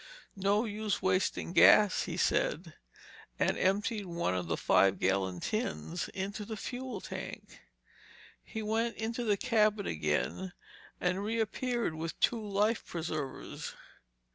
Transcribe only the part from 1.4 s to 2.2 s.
gas," he